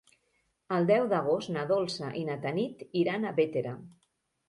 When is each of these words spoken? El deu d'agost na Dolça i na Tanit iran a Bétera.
El 0.77 0.87
deu 0.91 1.05
d'agost 1.11 1.53
na 1.57 1.67
Dolça 1.73 2.11
i 2.23 2.25
na 2.33 2.41
Tanit 2.49 2.85
iran 3.07 3.25
a 3.33 3.39
Bétera. 3.41 3.81